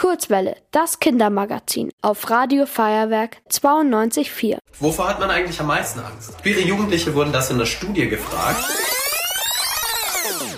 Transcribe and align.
Kurzwelle, 0.00 0.56
das 0.70 0.98
Kindermagazin 0.98 1.90
auf 2.00 2.30
Radio 2.30 2.64
Feuerwerk 2.64 3.36
92.4. 3.50 4.56
Wovor 4.78 5.10
hat 5.10 5.20
man 5.20 5.28
eigentlich 5.28 5.60
am 5.60 5.66
meisten 5.66 6.00
Angst? 6.00 6.42
Queere 6.42 6.62
Jugendliche 6.62 7.14
wurden 7.14 7.34
das 7.34 7.50
in 7.50 7.58
der 7.58 7.66
Studie 7.66 8.08
gefragt. 8.08 8.64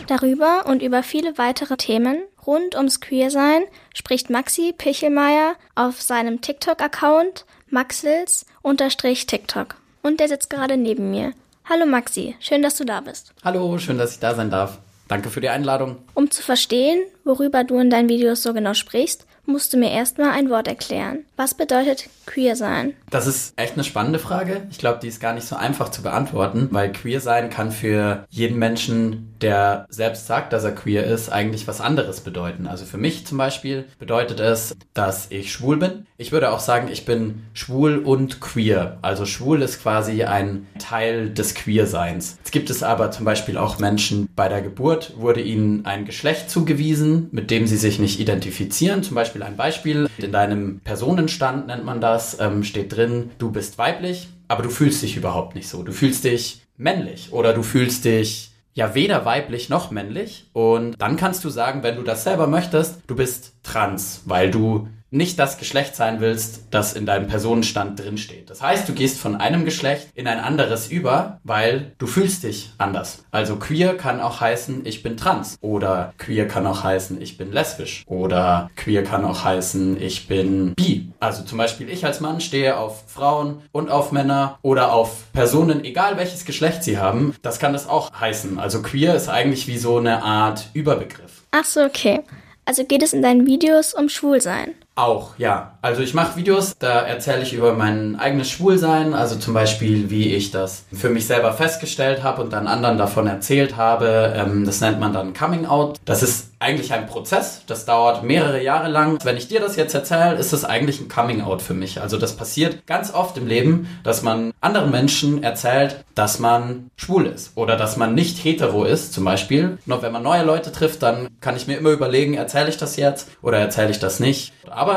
Darüber 0.07 0.67
und 0.67 0.81
über 0.81 1.03
viele 1.03 1.39
weitere 1.39 1.77
Themen 1.77 2.23
rund 2.47 2.77
ums 2.77 3.01
Queersein 3.01 3.65
spricht 3.93 4.31
Maxi 4.31 4.73
Pichelmeier 4.79 5.57
auf 5.75 6.01
seinem 6.01 6.41
TikTok-Account 6.41 7.45
maxils-tiktok. 7.69 9.75
Und 10.05 10.21
der 10.21 10.29
sitzt 10.29 10.51
gerade 10.51 10.77
neben 10.77 11.11
mir. 11.11 11.33
Hallo 11.69 11.85
Maxi, 11.85 12.37
schön, 12.39 12.63
dass 12.63 12.77
du 12.77 12.85
da 12.85 13.01
bist. 13.01 13.35
Hallo, 13.43 13.77
schön, 13.79 13.99
dass 13.99 14.13
ich 14.13 14.21
da 14.21 14.37
sein 14.37 14.53
darf. 14.53 14.79
Danke 15.13 15.29
für 15.29 15.43
die 15.43 15.51
Einladung. 15.51 15.97
Um 16.15 16.31
zu 16.31 16.43
verstehen, 16.43 17.03
worüber 17.25 17.65
du 17.65 17.79
in 17.79 17.91
deinen 17.91 18.09
Videos 18.09 18.43
so 18.43 18.55
genau 18.55 18.75
sprichst, 18.75 19.27
musst 19.47 19.73
du 19.73 19.77
mir 19.77 19.91
erstmal 19.91 20.31
ein 20.31 20.51
Wort 20.51 20.69
erklären. 20.69 21.25
Was 21.37 21.55
bedeutet 21.55 22.09
queer 22.27 22.55
sein? 22.55 22.95
Das 23.11 23.27
ist 23.27 23.53
echt 23.57 23.75
eine 23.75 23.85
spannende 23.85 24.19
Frage. 24.19 24.63
Ich 24.71 24.79
glaube, 24.79 25.01
die 25.03 25.09
ist 25.09 25.21
gar 25.21 25.35
nicht 25.35 25.47
so 25.47 25.57
einfach 25.57 25.89
zu 25.91 26.03
beantworten, 26.03 26.69
weil 26.71 26.93
queer 26.93 27.21
sein 27.21 27.51
kann 27.51 27.73
für 27.73 28.25
jeden 28.31 28.59
Menschen, 28.59 29.35
der 29.41 29.87
selbst 29.91 30.29
sagt, 30.29 30.53
dass 30.53 30.63
er 30.63 30.73
queer 30.73 31.05
ist, 31.05 31.31
eigentlich 31.31 31.67
was 31.67 31.81
anderes 31.81 32.21
bedeuten. 32.21 32.69
Also 32.69 32.85
für 32.85 32.99
mich 32.99 33.27
zum 33.27 33.39
Beispiel 33.39 33.87
bedeutet 33.99 34.39
es, 34.39 34.77
dass 34.95 35.27
ich 35.31 35.53
schwul 35.53 35.79
bin. 35.79 36.07
Ich 36.17 36.31
würde 36.31 36.53
auch 36.53 36.61
sagen, 36.61 36.89
ich 36.91 37.05
bin 37.05 37.43
schwul 37.53 37.99
und 37.99 38.41
queer. 38.41 38.99
Also 39.03 39.27
schwul 39.27 39.63
ist 39.63 39.83
quasi 39.83 40.23
ein 40.23 40.69
Teil 40.79 41.31
des 41.31 41.55
Queerseins. 41.55 42.37
Jetzt 42.39 42.53
gibt 42.53 42.71
es 42.71 42.85
aber 42.85 43.11
zum 43.11 43.25
Beispiel 43.25 43.59
auch 43.59 43.81
Menschen, 43.81 44.29
bei 44.37 44.49
der 44.49 44.63
Geburt 44.63 45.15
wurde 45.17 45.41
ihnen 45.41 45.85
ein 45.85 46.05
Geschlecht 46.05 46.49
zugewiesen, 46.49 47.12
mit 47.33 47.51
dem 47.51 47.67
sie 47.67 47.77
sich 47.77 47.99
nicht 47.99 48.21
identifizieren. 48.21 49.03
Zum 49.03 49.15
Beispiel 49.15 49.33
Beispiel 49.33 49.43
ein 49.43 49.57
Beispiel. 49.57 50.09
In 50.19 50.33
deinem 50.33 50.81
Personenstand 50.81 51.67
nennt 51.67 51.85
man 51.85 52.01
das, 52.01 52.39
ähm, 52.41 52.65
steht 52.65 52.95
drin, 52.95 53.31
du 53.39 53.51
bist 53.51 53.79
weiblich, 53.79 54.29
aber 54.49 54.63
du 54.63 54.71
fühlst 54.71 55.03
dich 55.03 55.17
überhaupt 55.17 55.55
nicht 55.55 55.69
so. 55.69 55.83
Du 55.83 55.93
fühlst 55.93 56.25
dich 56.25 56.63
männlich 56.77 57.33
oder 57.33 57.53
du 57.53 57.63
fühlst 57.63 58.05
dich 58.05 58.51
ja 58.75 58.95
weder 58.95 59.25
weiblich 59.25 59.69
noch 59.69 59.91
männlich. 59.91 60.47
Und 60.53 60.97
dann 60.99 61.17
kannst 61.17 61.45
du 61.45 61.51
sagen, 61.51 61.83
wenn 61.83 61.97
du 61.97 62.03
das 62.03 62.25
selber 62.25 62.47
möchtest, 62.47 63.01
du 63.07 63.15
bist 63.15 63.53
trans, 63.63 64.23
weil 64.27 64.51
du 64.51 64.89
nicht 65.13 65.39
das 65.39 65.59
Geschlecht 65.59 65.95
sein 65.95 66.21
willst, 66.21 66.63
das 66.71 66.95
in 66.95 67.05
deinem 67.05 67.29
Personenstand 67.29 68.01
drinsteht. 68.01 68.49
Das 68.49 68.63
heißt, 68.63 68.89
du 68.89 68.95
gehst 68.95 69.21
von 69.21 69.37
einem 69.37 69.65
Geschlecht 69.65 70.09
in 70.15 70.27
ein 70.27 70.41
anderes 70.41 70.89
über, 70.91 71.39
weil 71.45 71.93
du 71.99 72.07
fühlst 72.07 72.45
dich 72.45 72.71
anders. 72.79 73.25
Also 73.31 73.57
queer 73.57 73.97
kann 73.97 74.21
auch 74.21 74.41
heißen, 74.41 74.87
ich 74.87 75.03
bin 75.03 75.19
trans. 75.19 75.57
Oder 75.61 76.15
queer 76.17 76.49
kann 76.49 76.67
auch 76.67 76.83
heißen, 76.83 77.21
ich 77.21 77.37
bin 77.37 77.53
lesbisch. 77.53 78.05
Oder 78.07 78.71
queer 78.75 79.05
kann 79.05 79.27
auch 79.27 79.45
heißen, 79.45 80.01
ich 80.01 80.29
bin 80.29 80.75
bi. 80.75 81.13
Also 81.21 81.45
zum 81.45 81.59
Beispiel 81.59 81.91
ich 81.91 82.07
als 82.07 82.21
Mann 82.21 82.41
stehe 82.41 82.79
auf 82.79 83.05
Frauen 83.07 83.61
und 83.71 83.91
auf 83.91 84.13
Männer 84.13 84.59
oder 84.63 84.93
auf 84.95 85.31
Personen, 85.35 85.85
egal 85.85 86.17
welches 86.17 86.47
Geschlecht 86.47 86.83
sie 86.83 86.97
haben. 86.97 87.35
Das 87.43 87.59
kann 87.59 87.75
das 87.75 87.87
auch 87.87 88.11
heißen. 88.19 88.59
Also 88.59 88.81
queer 88.81 89.15
ist 89.15 89.29
eigentlich 89.29 89.69
wie 89.69 89.79
so 89.79 89.99
eine 89.99 90.23
Art 90.23 90.71
Überbegriff. 90.73 91.43
Ach 91.51 91.65
so, 91.65 91.83
okay. 91.83 92.23
Also 92.65 92.85
geht 92.85 93.03
es 93.03 93.13
in 93.13 93.23
deinen 93.23 93.47
Videos 93.47 93.95
um 93.95 94.09
Schwulsein? 94.09 94.75
Auch, 94.95 95.39
ja. 95.39 95.79
Also 95.81 96.03
ich 96.03 96.13
mache 96.13 96.37
Videos, 96.37 96.77
da 96.79 97.01
erzähle 97.01 97.43
ich 97.43 97.55
über 97.55 97.73
mein 97.73 98.17
eigenes 98.17 98.51
Schwulsein, 98.51 99.15
also 99.15 99.37
zum 99.37 99.55
Beispiel, 99.55 100.11
wie 100.11 100.35
ich 100.35 100.51
das 100.51 100.85
für 100.93 101.09
mich 101.09 101.27
selber 101.27 101.55
festgestellt 101.55 102.23
habe 102.23 102.43
und 102.43 102.53
dann 102.53 102.67
anderen 102.67 102.99
davon 102.99 103.27
erzählt 103.27 103.77
habe. 103.77 104.35
Ähm, 104.37 104.67
das 104.67 104.81
nennt 104.81 105.01
man 105.01 105.15
dann 105.15 105.33
Coming 105.33 105.65
Out. 105.65 105.99
Das 106.05 106.23
ist 106.23 106.53
eigentlich 106.63 106.93
ein 106.93 107.07
Prozess, 107.07 107.63
das 107.67 107.85
dauert 107.85 108.23
mehrere 108.23 108.63
Jahre 108.63 108.89
lang. 108.89 109.19
Wenn 109.25 109.37
ich 109.37 109.49
dir 109.49 109.61
das 109.61 109.75
jetzt 109.75 109.95
erzähle, 109.95 110.37
ist 110.37 110.53
es 110.53 110.65
eigentlich 110.65 111.01
ein 111.01 111.09
Coming 111.09 111.41
Out 111.41 111.61
für 111.61 111.75
mich. 111.75 112.01
Also 112.01 112.19
das 112.19 112.37
passiert 112.37 112.87
ganz 112.87 113.13
oft 113.13 113.37
im 113.37 113.49
Leben, 113.49 113.89
dass 114.05 114.23
man 114.23 114.53
anderen 114.61 114.93
Menschen 114.93 115.43
erzählt, 115.43 116.05
dass 116.15 116.39
man 116.39 116.91
schwul 116.97 117.27
ist 117.27 117.57
oder 117.57 117.77
dass 117.77 117.97
man 117.97 118.15
nicht 118.15 118.45
hetero 118.45 118.85
ist, 118.85 119.13
zum 119.13 119.25
Beispiel. 119.25 119.79
Nur 119.87 120.03
wenn 120.03 120.13
man 120.13 120.23
neue 120.23 120.45
Leute 120.45 120.71
trifft, 120.71 121.03
dann 121.03 121.29
kann 121.41 121.57
ich 121.57 121.67
mir 121.67 121.79
immer 121.79 121.91
überlegen, 121.91 122.35
erzähle 122.35 122.69
ich 122.69 122.77
das 122.77 122.97
jetzt 122.97 123.29
oder 123.43 123.59
erzähle 123.59 123.91
ich 123.91 123.99
das 123.99 124.21
nicht. 124.21 124.53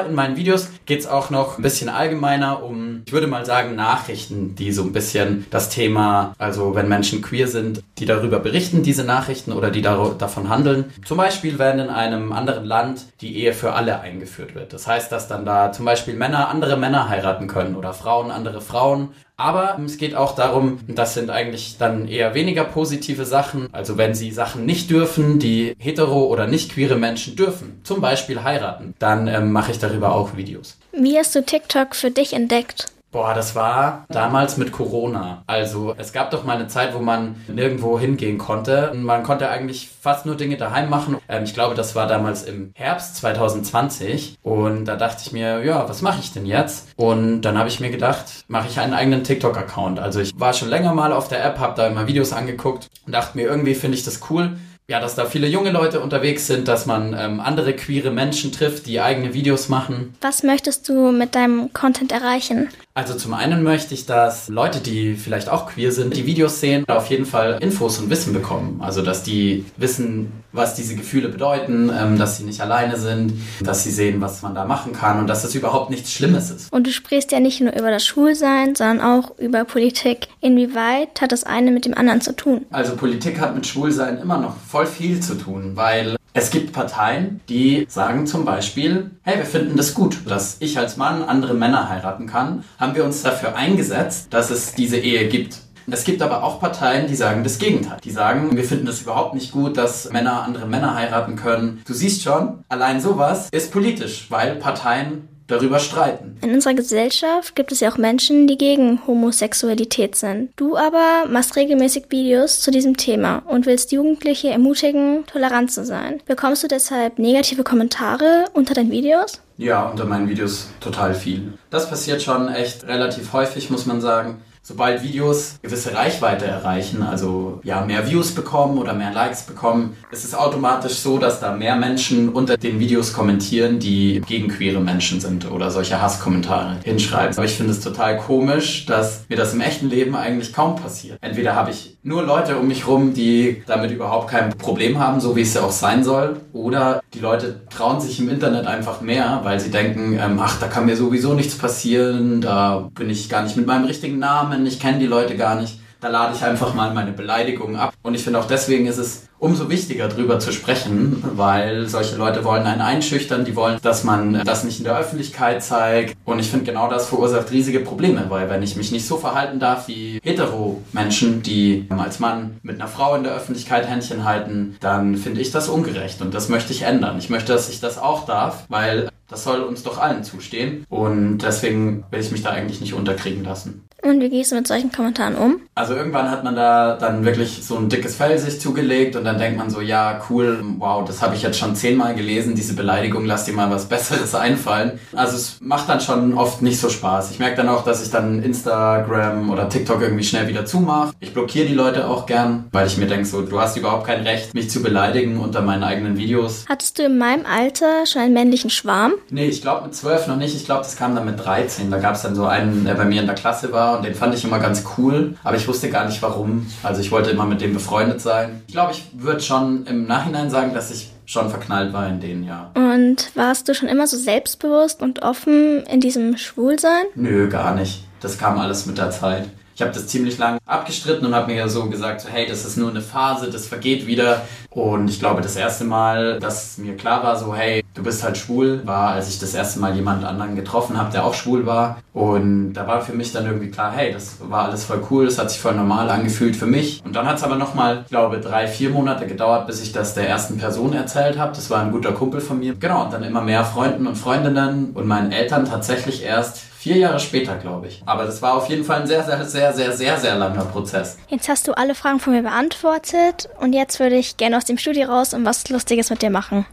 In 0.08 0.16
meinen 0.16 0.36
Videos 0.36 0.70
geht 0.86 1.00
es 1.00 1.08
auch 1.08 1.30
noch 1.30 1.58
ein 1.58 1.62
bisschen 1.62 1.90
allgemeiner 1.90 2.64
um, 2.64 3.04
ich 3.06 3.14
würde 3.14 3.28
mal 3.28 3.46
sagen, 3.46 3.76
Nachrichten, 3.76 4.56
die 4.56 4.72
so 4.72 4.84
ein 4.84 4.94
bisschen 4.94 5.46
das 5.50 5.70
Thema, 5.70 6.34
also 6.38 6.76
wenn 6.76 6.88
Menschen 6.88 7.22
queer 7.22 7.48
sind, 7.48 7.84
die 7.98 8.06
darüber 8.06 8.40
berichten, 8.40 8.84
diese 8.84 9.04
Nachrichten 9.04 9.52
oder 9.52 9.72
die 9.72 9.82
davon 9.82 10.50
handeln. 10.50 10.86
Zum 11.06 11.18
Beispiel, 11.18 11.60
wenn 11.60 11.80
in 11.80 11.90
einem 11.90 12.34
anderen 12.34 12.66
Land 12.66 13.06
die 13.22 13.38
Ehe 13.38 13.54
für 13.54 13.74
alle 13.74 14.00
eingeführt 14.00 14.56
wird. 14.56 14.74
Das 14.74 14.88
heißt, 14.88 15.12
dass 15.12 15.28
dann 15.28 15.46
da 15.46 15.72
zum 15.72 15.86
Beispiel 15.86 16.16
Männer 16.16 16.50
andere 16.50 16.78
Männer 16.78 17.10
heiraten 17.10 17.48
können 17.48 17.76
oder 17.76 17.94
Frauen 17.94 18.32
andere 18.32 18.62
Frauen 18.62 19.10
aber 19.38 19.78
es 19.86 19.98
geht 19.98 20.16
auch 20.16 20.36
darum, 20.36 20.80
das 20.88 21.14
sind 21.14 21.30
eigentlich 21.30 21.78
dann 21.78 22.08
eher 22.08 22.34
weniger 22.34 22.64
positive 22.64 23.26
Sachen. 23.26 23.68
Also 23.72 23.98
wenn 23.98 24.14
sie 24.14 24.32
Sachen 24.32 24.66
nicht 24.66 24.90
dürfen, 24.90 25.40
die 25.40 25.76
hetero 25.78 26.26
oder 26.26 26.48
nicht 26.48 26.72
queere 26.72 26.96
Menschen 26.96 27.36
dürfen, 27.36 27.80
zum 27.84 28.02
Beispiel 28.02 28.44
heiraten, 28.44 28.94
dann 29.00 29.28
ähm, 29.28 29.52
mache 29.52 29.72
ich 29.72 29.80
darüber 29.80 30.16
auch 30.16 30.38
Videos. 30.38 30.78
Wie 30.92 31.18
hast 31.18 31.36
du 31.36 31.44
TikTok 31.44 31.96
für 31.96 32.12
dich 32.12 32.34
entdeckt? 32.34 32.95
Boah, 33.16 33.34
das 33.34 33.56
war 33.56 34.04
damals 34.10 34.58
mit 34.58 34.74
Corona. 34.74 35.42
Also 35.48 35.96
es 35.98 36.12
gab 36.12 36.32
doch 36.32 36.44
mal 36.44 36.58
eine 36.58 36.68
Zeit, 36.68 36.94
wo 36.94 37.00
man 37.00 37.38
nirgendwo 37.48 37.98
hingehen 37.98 38.38
konnte. 38.38 38.92
Man 38.94 39.24
konnte 39.24 39.48
eigentlich 39.48 39.88
fast 39.88 40.26
nur 40.26 40.36
Dinge 40.36 40.58
daheim 40.58 40.90
machen. 40.90 41.16
Ähm, 41.30 41.46
ich 41.46 41.54
glaube, 41.54 41.76
das 41.76 41.96
war 41.96 42.08
damals 42.08 42.44
im 42.44 42.74
Herbst 42.76 43.16
2020. 43.16 44.36
Und 44.44 44.84
da 44.84 44.98
dachte 44.98 45.24
ich 45.26 45.32
mir, 45.32 45.64
ja, 45.64 45.88
was 45.88 46.02
mache 46.02 46.20
ich 46.20 46.34
denn 46.34 46.46
jetzt? 46.46 46.90
Und 46.98 47.44
dann 47.44 47.58
habe 47.58 47.70
ich 47.70 47.80
mir 47.80 47.90
gedacht, 47.90 48.44
mache 48.50 48.68
ich 48.68 48.82
einen 48.82 48.94
eigenen 48.94 49.24
TikTok-Account. 49.24 49.98
Also 49.98 50.20
ich 50.20 50.38
war 50.38 50.52
schon 50.52 50.68
länger 50.68 50.94
mal 50.94 51.14
auf 51.14 51.30
der 51.30 51.42
App, 51.46 51.58
habe 51.60 51.76
da 51.78 51.88
immer 51.88 52.08
Videos 52.08 52.34
angeguckt 52.34 52.90
und 53.06 53.16
dachte 53.16 53.38
mir, 53.38 53.48
irgendwie 53.48 53.76
finde 53.76 53.96
ich 53.96 54.04
das 54.04 54.30
cool 54.30 54.58
ja, 54.88 55.00
dass 55.00 55.16
da 55.16 55.26
viele 55.26 55.48
junge 55.48 55.72
Leute 55.72 56.00
unterwegs 56.00 56.46
sind, 56.46 56.68
dass 56.68 56.86
man 56.86 57.16
ähm, 57.18 57.40
andere 57.40 57.74
queere 57.74 58.12
Menschen 58.12 58.52
trifft, 58.52 58.86
die 58.86 59.02
eigene 59.02 59.34
Videos 59.34 59.68
machen. 59.68 60.14
Was 60.22 60.44
möchtest 60.44 60.88
du 60.88 61.12
mit 61.12 61.34
deinem 61.34 61.74
Content 61.74 62.12
erreichen? 62.12 62.70
Also 62.98 63.14
zum 63.14 63.34
einen 63.34 63.62
möchte 63.62 63.94
ich, 63.94 64.06
dass 64.06 64.48
Leute, 64.48 64.80
die 64.80 65.16
vielleicht 65.16 65.50
auch 65.50 65.68
queer 65.68 65.92
sind, 65.92 66.16
die 66.16 66.26
Videos 66.26 66.62
sehen, 66.62 66.88
auf 66.88 67.08
jeden 67.08 67.26
Fall 67.26 67.58
Infos 67.60 68.00
und 68.00 68.10
Wissen 68.10 68.32
bekommen. 68.32 68.80
Also 68.82 69.02
dass 69.02 69.22
die 69.22 69.66
wissen, 69.76 70.32
was 70.54 70.76
diese 70.76 70.96
Gefühle 70.96 71.28
bedeuten, 71.28 71.92
ähm, 71.94 72.18
dass 72.18 72.38
sie 72.38 72.46
nicht 72.46 72.62
alleine 72.62 72.96
sind, 72.96 73.34
dass 73.62 73.84
sie 73.84 73.92
sehen, 73.92 74.22
was 74.22 74.42
man 74.44 74.56
da 74.56 74.64
machen 74.64 74.94
kann 74.94 75.20
und 75.20 75.28
dass 75.28 75.44
es 75.44 75.54
überhaupt 75.56 75.90
nichts 75.90 76.14
Schlimmes 76.14 76.50
ist. 76.50 76.72
Und 76.72 76.88
du 76.88 76.92
sprichst 76.92 77.34
ja 77.34 77.42
nicht 77.42 77.60
nur 77.60 77.74
über 77.74 77.92
das 77.92 78.06
Schwulsein, 78.06 78.76
sondern 78.76 79.02
auch 79.02 79.38
über 79.40 79.66
Politik. 79.66 80.30
Inwieweit 80.40 81.20
hat 81.20 81.34
das 81.34 81.44
eine 81.44 81.72
mit 81.72 81.84
dem 81.84 81.96
anderen 81.96 82.22
zu 82.22 82.34
tun? 82.34 82.66
Also 82.72 82.96
Politik 82.96 83.42
hat 83.42 83.54
mit 83.56 83.68
Schwulsein 83.68 84.20
immer 84.20 84.38
noch 84.38 84.56
voll 84.70 84.86
viel 84.86 85.20
zu 85.20 85.36
tun, 85.36 85.72
weil 85.76 86.16
es 86.38 86.52
gibt 86.52 86.74
Parteien, 86.74 87.40
die 87.48 87.86
sagen 87.88 88.28
zum 88.28 88.44
Beispiel, 88.44 89.12
hey, 89.22 89.38
wir 89.38 89.46
finden 89.46 89.78
das 89.78 89.94
gut, 89.94 90.18
dass 90.28 90.58
ich 90.60 90.78
als 90.78 90.98
Mann 90.98 91.24
andere 91.24 91.54
Männer 91.54 91.88
heiraten 91.88 92.28
kann. 92.28 92.66
Haben 92.78 92.94
wir 92.94 93.06
uns 93.06 93.24
dafür 93.24 93.56
eingesetzt, 93.56 94.28
dass 94.32 94.50
es 94.50 94.74
diese 94.74 94.98
Ehe 94.98 95.30
gibt. 95.30 95.60
Es 95.90 96.04
gibt 96.04 96.22
aber 96.22 96.44
auch 96.44 96.60
Parteien, 96.60 97.08
die 97.08 97.16
sagen 97.16 97.46
das 97.46 97.58
Gegenteil. 97.58 98.00
Die 98.04 98.12
sagen, 98.12 98.58
wir 98.58 98.66
finden 98.66 98.86
das 98.86 99.02
überhaupt 99.02 99.34
nicht 99.34 99.54
gut, 99.54 99.78
dass 99.78 100.12
Männer 100.12 100.44
andere 100.44 100.66
Männer 100.66 100.96
heiraten 100.96 101.38
können. 101.38 101.82
Du 101.88 101.94
siehst 101.94 102.22
schon, 102.22 102.66
allein 102.68 103.00
sowas 103.00 103.48
ist 103.52 103.72
politisch, 103.72 104.26
weil 104.30 104.56
Parteien 104.58 105.30
darüber 105.48 105.80
streiten. 105.80 106.38
In 106.42 106.54
unserer 106.54 106.74
Gesellschaft 106.74 107.56
gibt 107.56 107.72
es 107.72 107.80
ja 107.80 107.92
auch 107.92 107.98
Menschen, 107.98 108.48
die 108.48 108.58
gegen 108.58 109.06
Homosexualität 109.08 110.16
sind. 110.16 110.50
Du 110.56 110.78
aber 110.78 111.26
machst 111.30 111.56
regelmäßig 111.56 112.06
Videos 112.10 112.62
zu 112.62 112.72
diesem 112.72 112.98
Thema 112.98 113.44
und 113.48 113.66
willst 113.66 113.92
Jugendliche 113.92 114.50
ermutigen, 114.50 115.26
tolerant 115.28 115.72
zu 115.72 115.86
sein. 115.86 116.22
Bekommst 116.26 116.64
du 116.64 116.68
deshalb 116.68 117.20
negative 117.20 117.64
Kommentare 117.64 118.46
unter 118.54 118.74
deinen 118.74 118.92
Videos? 118.92 119.42
Ja, 119.58 119.90
unter 119.90 120.06
meinen 120.06 120.28
Videos 120.28 120.68
total 120.82 121.14
viel. 121.14 121.54
Das 121.70 121.90
passiert 121.90 122.22
schon 122.22 122.50
echt 122.50 122.86
relativ 122.88 123.32
häufig, 123.34 123.70
muss 123.70 123.86
man 123.86 124.02
sagen 124.02 124.42
sobald 124.66 125.04
Videos 125.04 125.60
gewisse 125.62 125.94
Reichweite 125.94 126.46
erreichen, 126.46 127.04
also 127.04 127.60
ja 127.64 127.86
mehr 127.86 128.10
Views 128.10 128.32
bekommen 128.32 128.80
oder 128.80 128.94
mehr 128.94 129.14
Likes 129.14 129.44
bekommen, 129.44 129.96
ist 130.12 130.26
es 130.26 130.34
automatisch 130.34 130.96
so, 130.96 131.20
dass 131.20 131.40
da 131.40 131.56
mehr 131.56 131.76
Menschen 131.76 132.30
unter 132.30 132.58
den 132.58 132.80
Videos 132.80 133.14
kommentieren, 133.14 133.78
die 133.78 134.22
gegen 134.26 134.48
queere 134.48 134.82
Menschen 134.82 135.22
sind 135.22 135.52
oder 135.52 135.70
solche 135.70 136.02
Hasskommentare 136.02 136.78
hinschreiben. 136.84 137.38
Aber 137.38 137.46
ich 137.46 137.54
finde 137.54 137.74
es 137.74 137.80
total 137.80 138.18
komisch, 138.18 138.88
dass 138.88 139.26
mir 139.30 139.38
das 139.38 139.54
im 139.54 139.62
echten 139.62 139.88
Leben 139.88 140.16
eigentlich 140.16 140.52
kaum 140.52 140.76
passiert. 140.76 141.20
Entweder 141.22 141.56
habe 141.56 141.70
ich 141.70 141.98
nur 142.02 142.24
Leute 142.24 142.58
um 142.58 142.68
mich 142.68 142.88
rum, 142.88 143.14
die 143.14 143.62
damit 143.68 143.92
überhaupt 143.92 144.32
kein 144.32 144.50
Problem 144.50 144.98
haben, 144.98 145.20
so 145.20 145.36
wie 145.36 145.42
es 145.42 145.54
ja 145.54 145.62
auch 145.62 145.72
sein 145.72 146.04
soll, 146.04 146.38
oder 146.54 147.02
die 147.14 147.20
Leute 147.20 147.62
trauen 147.70 148.02
sich 148.02 148.20
im 148.20 148.30
Internet 148.30 148.66
einfach 148.66 149.02
mehr, 149.02 149.42
weil 149.44 149.60
sie 149.60 149.70
denken, 149.70 150.18
ähm, 150.20 150.40
ach, 150.42 150.60
da 150.60 150.68
kann 150.68 150.86
mir 150.86 150.96
sowieso 150.96 151.34
nichts 151.34 151.56
passieren, 151.56 152.42
da 152.42 152.90
bin 152.96 153.10
ich 153.10 153.30
gar 153.30 153.44
nicht 153.44 153.58
mit 153.58 153.68
meinem 153.68 153.86
richtigen 153.86 154.20
Namen 154.20 154.55
Namen, 154.56 154.68
ich 154.68 154.80
kenne 154.80 155.00
die 155.00 155.08
Leute 155.08 155.36
gar 155.36 155.56
nicht. 155.56 155.80
da 156.06 156.12
lade 156.12 156.36
ich 156.36 156.44
einfach 156.44 156.76
mal 156.76 156.94
meine 156.94 157.12
Beleidigungen 157.12 157.76
ab. 157.76 157.94
Und 158.04 158.14
ich 158.14 158.24
finde 158.24 158.40
auch 158.40 158.46
deswegen 158.46 158.86
ist 158.86 159.00
es 159.00 159.28
umso 159.40 159.70
wichtiger, 159.70 160.08
drüber 160.08 160.40
zu 160.40 160.52
sprechen, 160.52 161.24
weil 161.34 161.88
solche 161.88 162.16
Leute 162.16 162.44
wollen 162.44 162.66
einen 162.68 162.82
einschüchtern, 162.82 163.44
die 163.44 163.56
wollen, 163.56 163.80
dass 163.82 164.04
man 164.04 164.44
das 164.46 164.64
nicht 164.64 164.78
in 164.78 164.86
der 164.86 164.98
Öffentlichkeit 164.98 165.64
zeigt. 165.64 166.16
Und 166.24 166.40
ich 166.40 166.50
finde, 166.50 166.66
genau 166.66 166.90
das 166.90 167.08
verursacht 167.10 167.52
riesige 167.52 167.80
Probleme, 167.80 168.26
weil 168.30 168.50
wenn 168.50 168.62
ich 168.62 168.76
mich 168.76 168.92
nicht 168.92 169.08
so 169.08 169.18
verhalten 169.18 169.60
darf 169.60 169.88
wie 169.88 170.20
hetero-Menschen, 170.24 171.42
die 171.42 171.88
als 171.90 172.20
Mann 172.20 172.60
mit 172.62 172.80
einer 172.80 172.88
Frau 172.88 173.16
in 173.16 173.24
der 173.24 173.34
Öffentlichkeit 173.34 173.88
Händchen 173.90 174.26
halten, 174.26 174.78
dann 174.82 175.18
finde 175.18 175.42
ich 175.42 175.52
das 175.52 175.70
ungerecht 175.70 176.22
und 176.22 176.34
das 176.34 176.50
möchte 176.50 176.72
ich 176.72 176.84
ändern. 176.84 177.18
Ich 177.18 177.32
möchte, 177.32 177.54
dass 177.54 177.70
ich 177.70 177.80
das 177.80 177.98
auch 177.98 178.26
darf, 178.26 178.66
weil 178.70 179.10
das 179.28 179.44
soll 179.44 179.62
uns 179.62 179.82
doch 179.82 179.98
allen 179.98 180.24
zustehen. 180.24 180.86
Und 180.88 181.40
deswegen 181.40 182.04
will 182.12 182.20
ich 182.20 182.32
mich 182.32 182.44
da 182.44 182.52
eigentlich 182.52 182.80
nicht 182.80 182.94
unterkriegen 182.94 183.44
lassen. 183.44 183.86
Und 184.06 184.22
wie 184.22 184.30
gehst 184.30 184.52
du 184.52 184.56
mit 184.56 184.68
solchen 184.68 184.92
Kommentaren 184.92 185.34
um? 185.34 185.62
Also 185.74 185.96
irgendwann 185.96 186.30
hat 186.30 186.44
man 186.44 186.56
da 186.56 186.96
dann 186.96 187.26
wirklich 187.26 187.66
so 187.66 187.76
ein 187.76 187.90
dickes 187.90 188.16
Fell 188.16 188.38
sich 188.38 188.62
zugelegt 188.62 189.16
und 189.16 189.24
dann 189.26 189.40
denkt 189.40 189.58
man 189.58 189.72
so, 189.72 189.82
ja, 189.82 190.22
cool, 190.30 190.64
wow, 190.78 191.04
das 191.04 191.24
habe 191.24 191.36
ich 191.36 191.42
jetzt 191.42 191.58
schon 191.58 191.76
zehnmal 191.76 192.14
gelesen, 192.14 192.54
diese 192.54 192.76
Beleidigung, 192.76 193.26
lass 193.26 193.46
dir 193.46 193.54
mal 193.54 193.72
was 193.72 193.86
Besseres 193.86 194.36
einfallen. 194.36 195.00
Also 195.16 195.36
es 195.36 195.58
macht 195.60 195.90
dann 195.90 196.02
schon 196.02 196.36
oft 196.36 196.62
nicht 196.62 196.80
so 196.80 196.90
Spaß. 196.90 197.32
Ich 197.32 197.40
merke 197.40 197.58
dann 197.58 197.68
auch, 197.68 197.84
dass 197.84 198.04
ich 198.04 198.12
dann 198.12 198.44
Instagram 198.44 199.50
oder 199.50 199.70
TikTok 199.70 200.00
irgendwie 200.02 200.24
schnell 200.24 200.48
wieder 200.48 200.66
zumache. 200.66 201.14
Ich 201.20 201.34
blockiere 201.34 201.66
die 201.66 201.74
Leute 201.74 202.08
auch 202.08 202.28
gern, 202.28 202.66
weil 202.72 202.86
ich 202.86 202.98
mir 202.98 203.08
denke 203.08 203.26
so, 203.26 203.42
du 203.42 203.60
hast 203.60 203.76
überhaupt 203.76 204.06
kein 204.06 204.22
Recht, 204.22 204.54
mich 204.54 204.70
zu 204.70 204.84
beleidigen 204.84 205.40
unter 205.40 205.62
meinen 205.62 205.84
eigenen 205.84 206.16
Videos. 206.16 206.66
Hattest 206.70 207.00
du 207.00 207.06
in 207.06 207.18
meinem 207.18 207.48
Alter 207.48 208.06
schon 208.06 208.22
einen 208.22 208.34
männlichen 208.36 208.70
Schwarm? 208.70 209.14
Nee, 209.32 209.48
ich 209.48 209.64
glaube 209.64 209.86
mit 209.86 209.96
zwölf 209.96 210.28
noch 210.28 210.38
nicht. 210.38 210.56
Ich 210.56 210.66
glaube, 210.66 210.84
das 210.84 210.96
kam 210.96 211.16
dann 211.16 211.26
mit 211.26 211.44
13. 211.44 211.90
Da 211.90 211.98
gab 211.98 212.14
es 212.14 212.22
dann 212.22 212.36
so 212.36 212.46
einen, 212.46 212.86
der 212.86 212.94
bei 212.94 213.06
mir 213.06 213.22
in 213.22 213.26
der 213.26 213.36
Klasse 213.36 213.72
war 213.72 213.95
und 213.98 214.06
den 214.06 214.16
fand 214.16 214.34
ich 214.34 214.44
immer 214.44 214.60
ganz 214.60 214.84
cool, 214.98 215.36
aber 215.44 215.58
ich 215.58 215.68
wusste 215.68 215.90
gar 215.90 216.06
nicht 216.06 216.22
warum. 216.22 216.68
Also 216.84 217.02
ich 217.02 217.12
wollte 217.12 217.32
immer 217.32 217.46
mit 217.46 217.62
dem 217.62 217.74
befreundet 217.74 218.22
sein. 218.22 218.62
Ich 218.68 218.74
glaube, 218.74 218.94
ich 218.94 219.04
würde 219.14 219.42
schon 219.42 219.86
im 219.86 220.06
Nachhinein 220.08 220.50
sagen, 220.50 220.74
dass 220.74 220.92
ich 220.92 221.12
schon 221.26 221.50
verknallt 221.50 221.92
war 221.94 222.08
in 222.08 222.20
denen, 222.20 222.44
ja. 222.44 222.72
Und 222.76 223.32
warst 223.36 223.68
du 223.68 223.74
schon 223.74 223.90
immer 223.90 224.08
so 224.08 224.18
selbstbewusst 224.18 225.02
und 225.02 225.22
offen 225.24 225.84
in 225.84 226.00
diesem 226.00 226.38
Schwulsein? 226.38 227.06
Nö, 227.16 227.50
gar 227.50 227.74
nicht. 227.76 228.04
Das 228.22 228.38
kam 228.38 228.58
alles 228.60 228.86
mit 228.86 228.98
der 228.98 229.12
Zeit. 229.12 229.50
Ich 229.76 229.82
habe 229.82 229.92
das 229.92 230.08
ziemlich 230.08 230.38
lang 230.38 230.58
abgestritten 230.66 231.26
und 231.26 231.36
habe 231.36 231.52
mir 231.52 231.58
ja 231.58 231.68
so 231.68 231.90
gesagt, 231.90 232.22
so, 232.22 232.30
hey, 232.30 232.48
das 232.48 232.64
ist 232.64 232.78
nur 232.78 232.90
eine 232.90 233.02
Phase, 233.02 233.50
das 233.50 233.68
vergeht 233.68 234.08
wieder. 234.08 234.44
Und 234.70 235.10
ich 235.10 235.20
glaube, 235.20 235.42
das 235.42 235.58
erste 235.58 235.84
Mal, 235.84 236.40
dass 236.40 236.78
mir 236.78 236.96
klar 236.96 237.24
war, 237.24 237.36
so, 237.38 237.54
hey, 237.54 237.84
du 237.96 238.04
bist 238.04 238.24
halt 238.24 238.38
schwul, 238.38 238.82
war, 238.86 239.12
als 239.12 239.30
ich 239.30 239.40
das 239.40 239.54
erste 239.54 239.80
Mal 239.80 239.96
jemand 239.96 240.24
anderen 240.24 240.56
getroffen 240.56 240.98
habe, 240.98 241.12
der 241.12 241.26
auch 241.26 241.34
schwul 241.34 241.66
war. 241.66 241.98
Und 242.14 242.74
da 242.74 242.88
war 242.88 243.02
für 243.02 243.14
mich 243.14 243.32
dann 243.32 243.46
irgendwie 243.46 243.72
klar, 243.72 243.92
hey, 243.92 244.14
das 244.14 244.38
war 244.42 244.66
alles 244.66 244.86
voll 244.86 245.02
cool, 245.10 245.26
das 245.26 245.40
hat 245.40 245.50
sich 245.50 245.60
voll 245.60 245.76
normal 245.76 246.10
angefühlt 246.10 246.56
für 246.56 246.68
mich. 246.68 247.02
Und 247.04 247.16
dann 247.16 247.28
hat 247.28 247.38
es 247.38 247.44
aber 247.44 247.56
nochmal, 247.56 248.02
ich 248.04 248.10
glaube, 248.10 248.40
drei, 248.40 248.68
vier 248.68 248.92
Monate 248.92 249.26
gedauert, 249.26 249.66
bis 249.68 249.82
ich 249.82 249.92
das 249.92 250.14
der 250.14 250.30
ersten 250.30 250.58
Person 250.58 250.94
erzählt 250.94 251.40
habe. 251.40 251.56
Das 251.56 251.70
war 251.70 251.82
ein 251.82 251.92
guter 251.92 252.12
Kumpel 252.12 252.42
von 252.42 252.60
mir. 252.60 252.76
Genau, 252.76 253.06
und 253.06 253.14
dann 253.14 253.24
immer 253.24 253.42
mehr 253.42 253.66
Freunden 253.66 254.08
und 254.08 254.16
Freundinnen 254.16 254.92
und 254.94 255.08
meinen 255.08 255.32
Eltern 255.32 255.66
tatsächlich 255.66 256.24
erst 256.24 256.62
Vier 256.86 256.98
Jahre 256.98 257.20
später, 257.20 257.56
glaube 257.56 257.88
ich. 257.88 258.04
Aber 258.06 258.26
das 258.26 258.44
war 258.44 258.54
auf 258.54 258.70
jeden 258.70 258.84
Fall 258.84 259.02
ein 259.02 259.08
sehr, 259.08 259.24
sehr, 259.24 259.44
sehr, 259.44 259.74
sehr, 259.74 259.92
sehr, 259.92 260.18
sehr 260.20 260.36
langer 260.36 260.66
Prozess. 260.66 261.18
Jetzt 261.30 261.50
hast 261.50 261.68
du 261.68 261.76
alle 261.76 261.96
Fragen 261.96 262.20
von 262.20 262.34
mir 262.34 262.44
beantwortet 262.44 263.50
und 263.60 263.74
jetzt 263.74 264.00
würde 264.00 264.18
ich 264.18 264.38
gerne 264.38 264.56
aus 264.56 264.66
dem 264.66 264.78
Studio 264.78 265.08
raus 265.08 265.34
und 265.34 265.46
was 265.46 265.68
Lustiges 265.68 266.12
mit 266.12 266.22
dir 266.22 266.30
machen. 266.30 266.68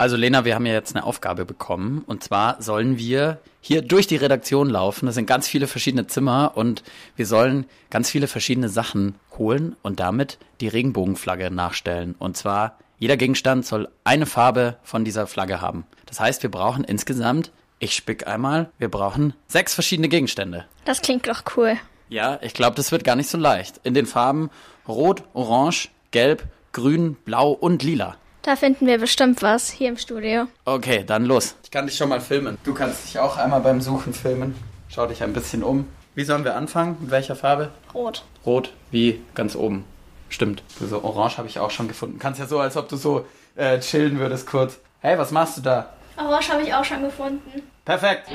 Also 0.00 0.16
Lena, 0.16 0.46
wir 0.46 0.54
haben 0.54 0.64
ja 0.64 0.72
jetzt 0.72 0.96
eine 0.96 1.04
Aufgabe 1.04 1.44
bekommen 1.44 2.04
und 2.06 2.24
zwar 2.24 2.62
sollen 2.62 2.96
wir 2.96 3.38
hier 3.60 3.82
durch 3.82 4.06
die 4.06 4.16
Redaktion 4.16 4.70
laufen. 4.70 5.04
Das 5.04 5.14
sind 5.14 5.26
ganz 5.26 5.46
viele 5.46 5.66
verschiedene 5.66 6.06
Zimmer 6.06 6.52
und 6.54 6.82
wir 7.16 7.26
sollen 7.26 7.66
ganz 7.90 8.08
viele 8.08 8.26
verschiedene 8.26 8.70
Sachen 8.70 9.16
holen 9.36 9.76
und 9.82 10.00
damit 10.00 10.38
die 10.62 10.68
Regenbogenflagge 10.68 11.50
nachstellen. 11.50 12.14
Und 12.18 12.38
zwar 12.38 12.78
jeder 12.98 13.18
Gegenstand 13.18 13.66
soll 13.66 13.90
eine 14.02 14.24
Farbe 14.24 14.78
von 14.82 15.04
dieser 15.04 15.26
Flagge 15.26 15.60
haben. 15.60 15.84
Das 16.06 16.18
heißt, 16.18 16.42
wir 16.42 16.50
brauchen 16.50 16.82
insgesamt 16.82 17.52
ich 17.78 17.94
spick 17.94 18.26
einmal. 18.26 18.70
Wir 18.78 18.88
brauchen 18.90 19.34
sechs 19.48 19.74
verschiedene 19.74 20.08
Gegenstände. 20.08 20.64
Das 20.86 21.02
klingt 21.02 21.28
doch 21.28 21.42
cool. 21.58 21.76
Ja, 22.08 22.38
ich 22.40 22.54
glaube, 22.54 22.74
das 22.76 22.90
wird 22.90 23.04
gar 23.04 23.16
nicht 23.16 23.28
so 23.28 23.36
leicht. 23.36 23.80
In 23.84 23.92
den 23.92 24.06
Farben 24.06 24.48
Rot, 24.88 25.24
Orange, 25.34 25.90
Gelb, 26.10 26.44
Grün, 26.72 27.16
Blau 27.26 27.50
und 27.50 27.82
Lila. 27.82 28.16
Da 28.42 28.56
finden 28.56 28.86
wir 28.86 28.98
bestimmt 28.98 29.42
was 29.42 29.70
hier 29.70 29.90
im 29.90 29.98
Studio. 29.98 30.46
Okay, 30.64 31.04
dann 31.06 31.26
los. 31.26 31.56
Ich 31.62 31.70
kann 31.70 31.86
dich 31.86 31.96
schon 31.96 32.08
mal 32.08 32.20
filmen. 32.20 32.56
Du 32.64 32.72
kannst 32.72 33.04
dich 33.04 33.18
auch 33.18 33.36
einmal 33.36 33.60
beim 33.60 33.82
Suchen 33.82 34.14
filmen. 34.14 34.54
Schau 34.88 35.06
dich 35.06 35.22
ein 35.22 35.34
bisschen 35.34 35.62
um. 35.62 35.86
Wie 36.14 36.24
sollen 36.24 36.44
wir 36.44 36.56
anfangen? 36.56 36.96
Mit 37.00 37.10
welcher 37.10 37.36
Farbe? 37.36 37.70
Rot. 37.92 38.24
Rot, 38.46 38.72
wie 38.90 39.20
ganz 39.34 39.54
oben. 39.54 39.84
Stimmt. 40.30 40.62
So 40.80 41.04
Orange 41.04 41.36
habe 41.38 41.48
ich 41.48 41.58
auch 41.58 41.70
schon 41.70 41.86
gefunden. 41.86 42.18
Kannst 42.18 42.40
ja 42.40 42.46
so, 42.46 42.58
als 42.60 42.76
ob 42.76 42.88
du 42.88 42.96
so 42.96 43.26
äh, 43.56 43.78
chillen 43.80 44.18
würdest 44.18 44.46
kurz. 44.46 44.78
Hey, 45.00 45.18
was 45.18 45.30
machst 45.32 45.58
du 45.58 45.60
da? 45.60 45.92
Orange 46.16 46.48
habe 46.50 46.62
ich 46.62 46.72
auch 46.72 46.84
schon 46.84 47.02
gefunden. 47.02 47.62
Perfekt. 47.84 48.28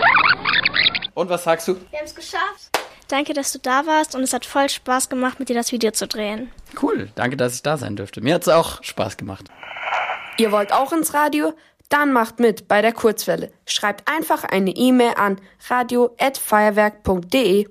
Und 1.15 1.29
was 1.29 1.43
sagst 1.43 1.67
du? 1.67 1.75
Wir 1.89 1.99
haben 1.99 2.05
es 2.05 2.13
geschafft. 2.15 2.69
Danke, 3.07 3.33
dass 3.33 3.51
du 3.51 3.59
da 3.59 3.85
warst 3.85 4.15
und 4.15 4.21
es 4.21 4.33
hat 4.33 4.45
voll 4.45 4.69
Spaß 4.69 5.09
gemacht, 5.09 5.39
mit 5.39 5.49
dir 5.49 5.55
das 5.55 5.71
Video 5.71 5.91
zu 5.91 6.07
drehen. 6.07 6.51
Cool, 6.81 7.09
danke, 7.15 7.37
dass 7.37 7.53
ich 7.55 7.61
da 7.61 7.77
sein 7.77 7.95
dürfte. 7.95 8.21
Mir 8.21 8.35
hat 8.35 8.41
es 8.41 8.47
auch 8.47 8.83
Spaß 8.83 9.17
gemacht. 9.17 9.45
Ihr 10.37 10.51
wollt 10.51 10.73
auch 10.73 10.91
ins 10.91 11.13
Radio? 11.13 11.53
Dann 11.89 12.11
macht 12.11 12.39
mit 12.39 12.67
bei 12.67 12.81
der 12.81 12.91
Kurzwelle. 12.91 13.51
Schreibt 13.65 14.11
einfach 14.11 14.43
eine 14.43 14.71
E-Mail 14.71 15.13
an 15.15 15.39
radio@feuerwerk.de. 15.69 17.67